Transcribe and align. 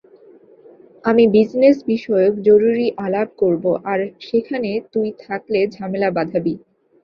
আমি 1.03 1.23
বিজনেস 1.35 1.77
বিষয়ক 1.87 2.33
জরুরি 2.47 2.87
আলাপ 3.05 3.29
করবো, 3.41 3.71
আর 3.91 3.99
সেখানে 4.27 4.69
তুই 4.93 5.07
থাকলে 5.23 5.59
ঝামেলা 5.75 6.09
বাঁধাবি। 6.17 6.53